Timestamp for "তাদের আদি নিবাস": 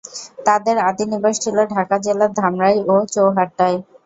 0.47-1.35